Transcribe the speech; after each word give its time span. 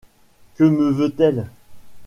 que 0.55 0.63
me 0.63 0.89
veut-elle? 0.97 1.45